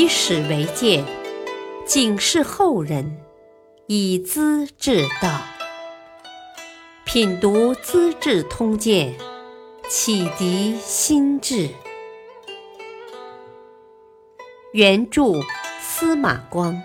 [0.00, 1.04] 以史为鉴，
[1.84, 3.20] 警示后人，
[3.86, 5.42] 以资治道。
[7.04, 9.14] 品读《资治通鉴》，
[9.90, 11.68] 启迪心智。
[14.72, 15.34] 原著
[15.82, 16.82] 司马光，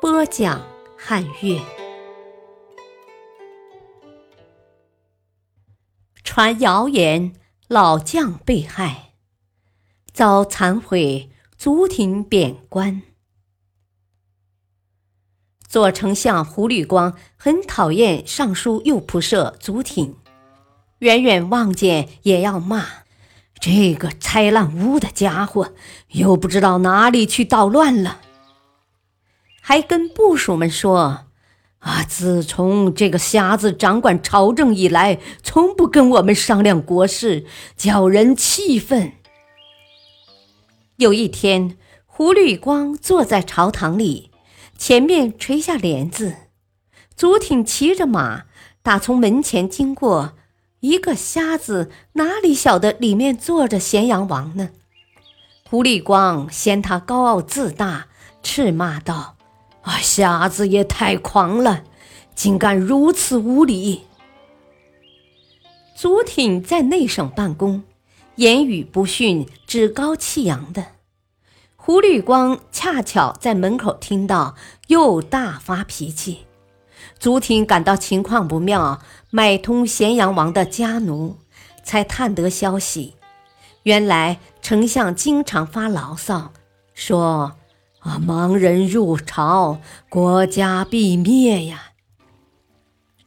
[0.00, 0.60] 播讲
[0.98, 1.60] 汉乐。
[6.24, 7.32] 传谣言，
[7.68, 9.09] 老将被害，
[10.12, 13.02] 遭残毁，足挺贬官。
[15.66, 20.16] 左丞相胡律光很讨厌尚书右仆射祖挺，
[20.98, 22.86] 远远望见也要骂
[23.60, 25.72] 这个拆烂屋的家伙，
[26.08, 28.20] 又不知道哪里去捣乱了，
[29.60, 31.26] 还跟部属们说。
[31.80, 32.04] 啊！
[32.06, 39.14] 自从这个瞎子掌管朝政以来，从不跟我们商量国事，叫人气愤。
[41.00, 44.30] 有一天，胡律光坐在朝堂里，
[44.76, 46.36] 前面垂下帘子，
[47.16, 48.44] 祖挺骑着马
[48.82, 50.34] 打从门前经过。
[50.80, 54.68] 一个瞎子哪里晓得里面坐着咸阳王呢？
[55.70, 58.08] 胡律光嫌他高傲自大，
[58.42, 59.36] 斥骂道。
[59.80, 59.96] 啊！
[60.02, 61.84] 瞎子也太狂了，
[62.34, 64.02] 竟敢如此无礼！
[65.96, 67.84] 祖挺在内省办公，
[68.40, 70.82] 言语不逊，趾高气扬的。
[71.76, 74.54] 胡律光恰巧在门口听到，
[74.86, 76.46] 又大发脾气。
[77.18, 81.36] 祖挺感到情况不妙，买通咸阳王的家奴，
[81.84, 83.16] 才探得消息。
[83.82, 86.54] 原来丞相经常发牢骚，
[86.94, 87.56] 说。
[87.98, 88.18] 啊！
[88.18, 91.92] 盲人入朝，国家必灭呀！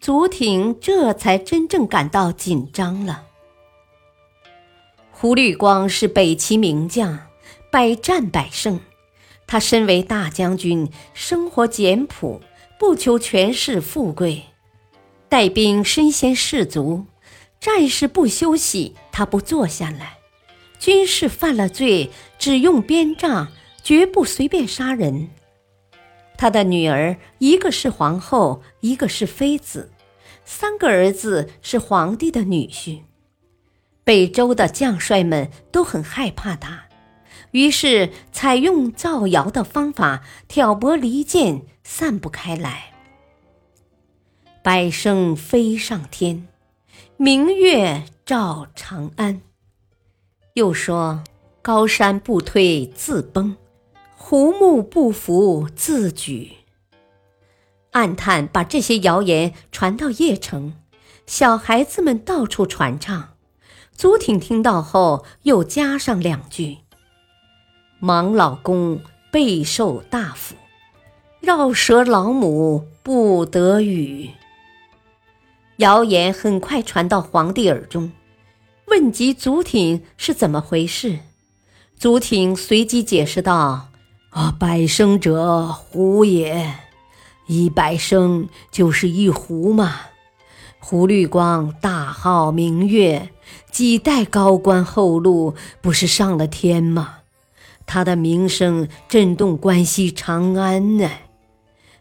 [0.01, 3.25] 祖挺这才真正感到紧张了。
[5.23, 7.17] 胡律光是北齐名将，
[7.71, 8.81] 百战百胜。
[9.47, 12.41] 他身为大将军，生活简朴，
[12.77, 14.43] 不求权势富贵，
[15.29, 17.05] 带兵身先士卒，
[17.61, 20.17] 战事不休息，他不坐下来；
[20.77, 23.47] 军事犯了罪，只用鞭杖。
[23.81, 25.29] 绝不随便杀人。
[26.37, 29.89] 他的女儿一个是皇后，一个是妃子，
[30.43, 33.03] 三个儿子是皇帝的女婿。
[34.03, 36.85] 北周的将帅们都很害怕他，
[37.51, 42.93] 于是采用造谣的方法挑拨离间，散不开来。
[44.61, 46.47] 百声飞上天，
[47.17, 49.41] 明月照长安。
[50.53, 51.23] 又说
[51.61, 53.55] 高山不推自崩。
[54.15, 56.53] 胡木不服自举，
[57.91, 60.75] 暗探把这些谣言传到邺城，
[61.25, 63.32] 小孩子们到处传唱。
[63.95, 66.79] 祖挺听到后，又加上两句
[68.01, 70.55] ：“盲老公备受大福，
[71.39, 74.31] 绕舌老母不得语。”
[75.77, 78.11] 谣言很快传到皇帝耳中，
[78.87, 81.19] 问及祖挺是怎么回事，
[81.97, 83.89] 祖挺随即解释道。
[84.29, 86.73] 啊，百生者胡也，
[87.45, 90.01] 一百生就是一胡嘛。
[90.85, 93.29] 胡律光大号明月，
[93.71, 97.19] 几代高官厚禄，不是上了天吗？
[97.85, 101.09] 他的名声震动关西长安呢。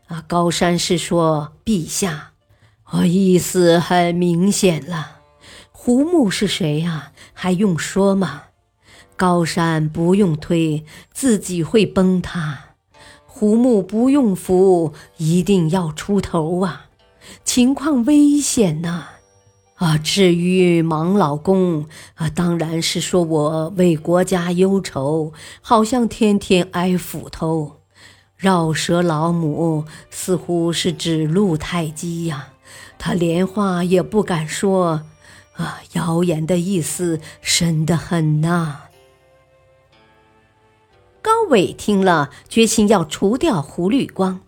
[0.08, 2.32] 啊，高山是说陛下，
[2.90, 5.18] 我意思很明显了。
[5.70, 7.12] 胡木是谁呀？
[7.32, 8.46] 还用说吗？
[9.16, 12.74] 高山不用推，自己会崩塌；
[13.26, 16.86] 胡木不用扶，一定要出头啊！
[17.44, 19.08] 情况危险呐！
[19.76, 27.80] 啊，至于盲老公啊，当然是说我为国家忧愁，好像天天挨斧头；
[28.36, 32.48] 绕舌老母似乎是指陆太基呀，
[32.98, 35.02] 他连话也不敢说。
[35.54, 38.84] 啊，谣言的意思深得很呐！
[41.20, 44.40] 高伟听了，决心要除掉胡律光，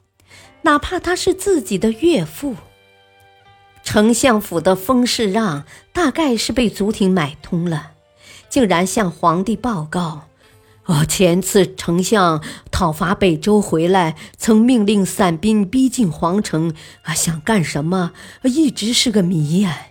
[0.62, 2.56] 哪怕他是自己的岳父。
[3.84, 7.92] 丞相府的封事让大概是被祖挺买通了，
[8.48, 10.22] 竟然向皇帝报告：
[10.86, 12.42] 哦，前次丞相
[12.72, 19.86] 讨伐北周回来，曾命令散兵逼近皇城，啊，想干什么，一直是个谜呀。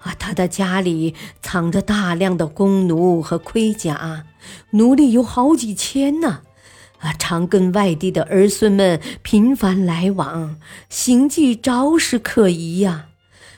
[0.00, 4.24] 啊，他的家里藏着大量的弓弩和盔甲，
[4.70, 6.40] 奴隶有好几千呢。
[6.98, 10.56] 啊，常跟外地的儿孙们频繁来往，
[10.88, 13.06] 行迹着实可疑呀。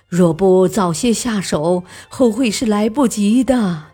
[0.09, 3.85] 若不早些下手，后悔是来不及的。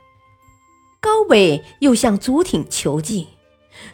[1.00, 3.26] 高伟又向祖挺求计，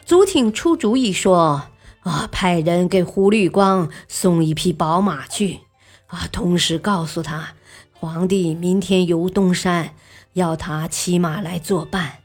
[0.04, 1.62] 祖挺出主意说
[2.04, 5.60] ：“啊，派人给胡律光送一匹宝马去，
[6.08, 7.54] 啊，同时告诉他，
[7.92, 9.94] 皇帝明天游东山，
[10.34, 12.18] 要他骑马来作伴。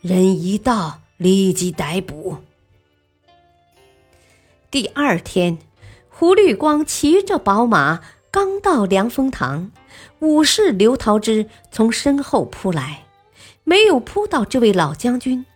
[0.00, 2.38] 人一到，立即逮捕。”
[4.70, 5.58] 第二天，
[6.08, 8.00] 胡律光骑着宝马
[8.34, 9.70] 刚到凉风堂，
[10.18, 13.04] 武士刘桃枝从身后扑来。
[13.62, 15.46] 没有扑到这位老将军，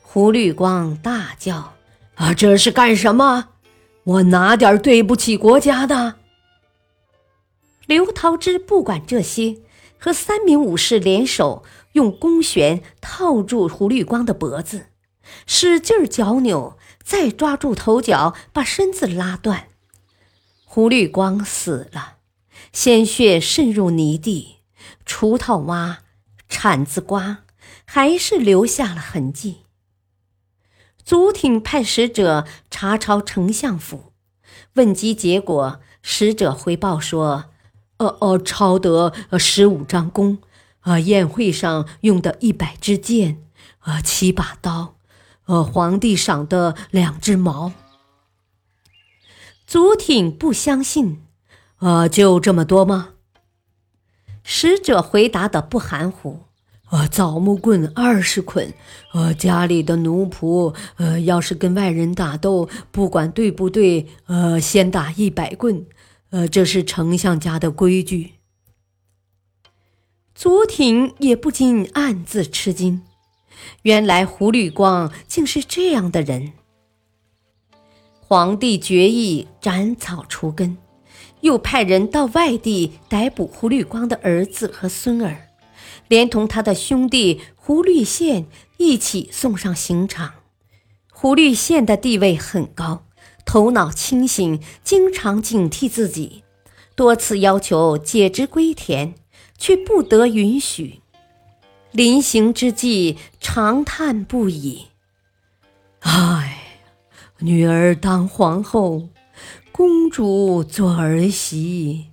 [0.00, 1.74] 胡律光大叫
[2.16, 3.50] ：“啊，这是干什么？
[4.04, 6.14] 我哪点对不起国家的？”
[7.84, 9.58] 刘桃枝不管这些，
[9.98, 11.62] 和三名武士联手，
[11.92, 14.86] 用弓弦套住胡律光的脖子，
[15.46, 19.66] 使劲儿绞扭，再抓住头脚，把身子拉断。
[20.64, 22.13] 胡律光死了，
[22.74, 24.56] 鲜血渗入泥地，
[25.06, 26.00] 锄头挖，
[26.48, 27.38] 铲子刮。
[27.86, 29.58] 还是留下了痕迹。
[31.04, 34.12] 祖挺派使者查抄丞相府，
[34.72, 37.44] 问及结果，使者回报说
[37.98, 40.38] ：“呃呃，抄得十五张弓，
[40.80, 43.44] 呃，宴会上用的一百支箭，
[43.84, 44.96] 呃，七把刀，
[45.44, 47.72] 呃，皇帝赏的两只矛。”
[49.66, 51.23] 祖挺不相信，
[51.78, 53.10] 呃，就这么多吗？
[54.42, 56.40] 使者回答的不含糊。
[56.90, 58.72] 呃，枣木棍二十捆，
[59.14, 65.86] 呃，家里的奴仆，呃，要是跟外人打斗，不管对不对，呃，先打一百棍，
[66.30, 68.34] 呃，这是丞相家的规矩。
[70.34, 73.02] 祖挺也不禁暗自吃惊，
[73.82, 76.52] 原来胡律光竟是这样的人。
[78.20, 80.76] 皇帝决意斩草除根，
[81.44, 85.50] 又派人到外地逮捕胡律光的儿子和孙儿。
[86.08, 88.46] 连同他的兄弟胡律宪
[88.78, 90.32] 一起送上刑场。
[91.12, 93.04] 胡律宪的地位很高，
[93.44, 96.44] 头脑清醒，经常警惕自己，
[96.96, 99.14] 多次要求解职归田，
[99.58, 101.00] 却不得允许。
[101.90, 104.86] 临行之际，长叹不已
[106.00, 106.80] ：“唉，
[107.40, 109.08] 女儿当皇后，
[109.76, 112.12] 公主做儿媳。”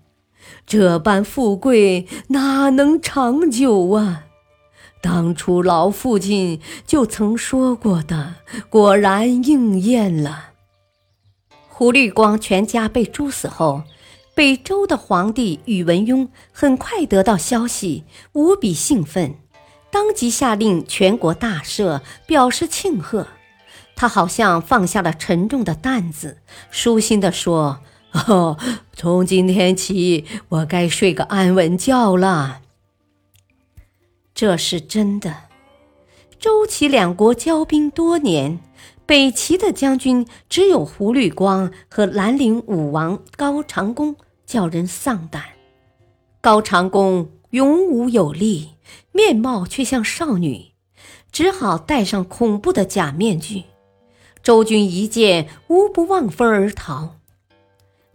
[0.66, 4.24] 这般富贵哪能长久啊？
[5.00, 8.36] 当初老父亲就曾说过的，
[8.68, 10.54] 果然应验了。
[11.68, 13.84] 胡律光全家被诛死后，
[14.34, 19.36] 北周的皇帝宇文邕很快得到消息，无比兴奋，
[19.92, 23.28] 当即下令全国大赦，表示庆贺。
[24.02, 26.40] 他好像放下了沉重的担子，
[26.72, 27.82] 舒心地说。
[28.14, 28.58] 哦，
[28.98, 32.62] 从今天起，我该睡个安稳觉了。
[34.34, 35.44] 这是真的。
[36.40, 38.58] 周齐两国交兵多年，
[39.06, 44.16] 北齐的将军只有胡律光和兰陵武王高长恭，
[44.48, 45.44] 叫人丧胆。
[46.42, 48.72] 高长恭勇武有力，
[49.12, 50.72] 面貌却像少女，
[51.32, 53.66] 只好戴上恐怖的假面具。
[54.44, 57.18] 周军一见，无不望风而逃。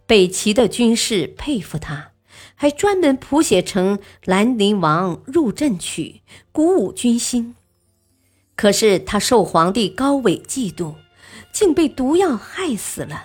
[0.05, 2.11] 北齐的军士佩服他，
[2.55, 6.21] 还专门谱写成《兰陵王入阵曲》，
[6.51, 7.55] 鼓舞军心。
[8.55, 10.95] 可是他受皇帝高纬嫉妒，
[11.51, 13.23] 竟被毒药害死了。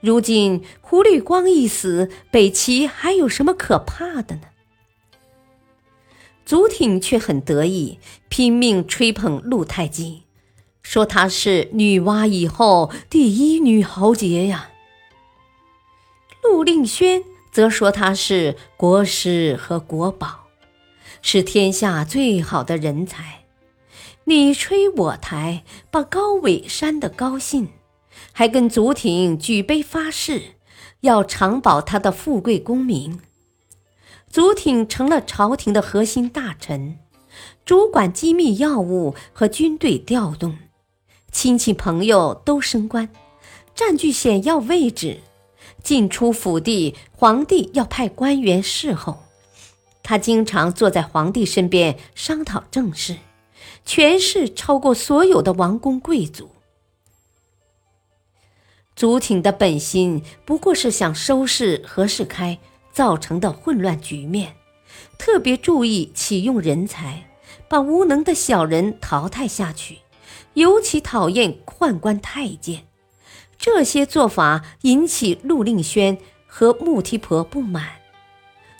[0.00, 4.42] 如今胡律光一死，北齐还有什么可怕的呢？
[6.44, 10.22] 祖挺却很得意，拼命吹捧陆太姬，
[10.82, 14.70] 说她是女娲以后第一女豪杰呀。
[16.42, 17.22] 陆令轩
[17.52, 20.48] 则说他是国师和国宝，
[21.22, 23.44] 是天下最好的人才。
[24.24, 27.68] 你吹我抬，把高纬煽得高兴，
[28.32, 30.56] 还跟祖挺举杯发誓，
[31.02, 33.20] 要长保他的富贵功名。
[34.28, 36.98] 祖挺成了朝廷的核心大臣，
[37.64, 40.58] 主管机密要务和军队调动，
[41.32, 43.08] 亲戚朋友都升官，
[43.74, 45.20] 占据显要位置。
[45.82, 49.24] 进出府邸，皇帝要派官员侍候，
[50.04, 53.16] 他经常坐在皇帝身边商讨政事，
[53.84, 56.50] 权势超过所有的王公贵族。
[58.94, 62.56] 祖挺的本心不过是想收拾何世开
[62.92, 64.54] 造成的混乱局面，
[65.18, 67.28] 特别注意启用人才，
[67.68, 69.98] 把无能的小人淘汰下去，
[70.54, 72.84] 尤其讨厌宦官太监。
[73.58, 77.88] 这些做法引起陆令轩和穆提婆不满，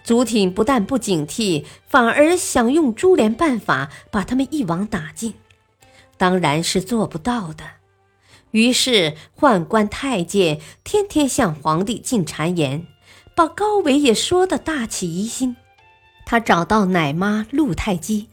[0.03, 5.35] 祖挺不但不警惕，反而想用株连办法把他们一网打尽，
[6.17, 7.65] 当然是做不到的。
[8.51, 12.87] 于是宦官太监天天向皇帝进谗言，
[13.35, 15.57] 把高维也说得大起疑心。
[16.27, 18.29] 他找到奶妈陆太姬，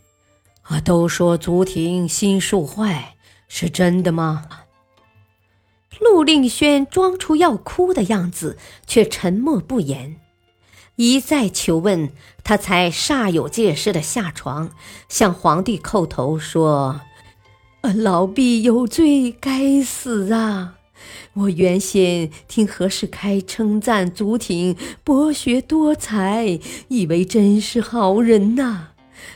[0.64, 3.16] 啊，都说祖挺心术坏，
[3.50, 4.46] 是真的吗？
[6.00, 10.16] 陆令轩装出要哭的样子，却沉默不言。
[10.96, 12.12] 一再求问，
[12.44, 14.72] 他才煞有介事的下床，
[15.10, 17.02] 向皇帝叩头说：“，
[17.96, 20.76] 老婢有罪，该死啊！
[21.34, 28.90] 我原先听何世开称赞祖挺博学多才，以为真是好人呐。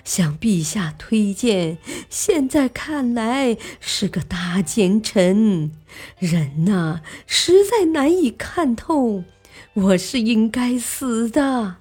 [0.04, 1.78] 向陛下推荐，
[2.10, 5.72] 现在看来是个大奸臣。
[6.20, 9.24] 人呐，实在难以看透。”
[9.76, 11.78] 我是应该死的。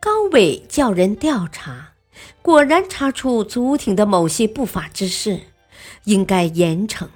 [0.00, 1.92] 高伟叫人调查，
[2.42, 5.40] 果然查出祖挺的某些不法之事，
[6.04, 7.08] 应该严惩。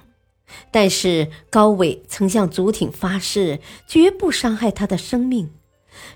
[0.71, 5.51] 但是高伟曾向祖挺发誓，绝不伤害他的生命，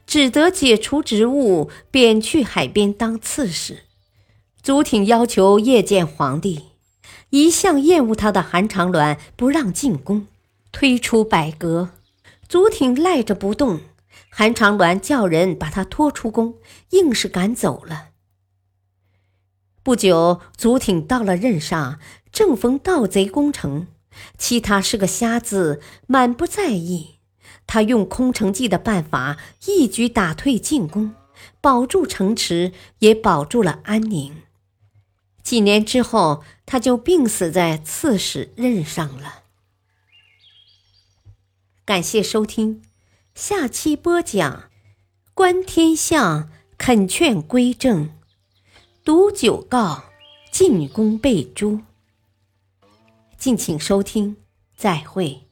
[0.05, 3.83] 只得解除职务，贬去海边当刺史。
[4.61, 6.65] 祖挺要求夜见皇帝，
[7.31, 10.27] 一向厌恶他的韩长鸾不让进宫。
[10.71, 11.89] 推出百阁，
[12.47, 13.81] 祖挺赖着不动。
[14.29, 16.55] 韩长鸾叫人把他拖出宫，
[16.89, 18.09] 硬是赶走了。
[19.83, 21.99] 不久，祖挺到了任上，
[22.31, 23.85] 正逢盗贼攻城，
[24.37, 27.17] 其他是个瞎子，满不在意。
[27.73, 31.15] 他用空城计的办法，一举打退进攻，
[31.59, 34.43] 保住城池，也保住了安宁。
[35.41, 39.41] 几年之后，他就病死在刺史任上了。
[41.83, 42.83] 感谢收听，
[43.33, 44.69] 下期播讲
[45.33, 48.11] 观天象，恳劝归正，
[49.03, 50.03] 读九告，
[50.51, 51.81] 进宫被诛。
[53.35, 54.37] 敬请收听，
[54.77, 55.42] 再会。